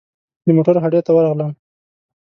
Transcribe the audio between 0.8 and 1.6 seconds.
هډې ته ورغلم.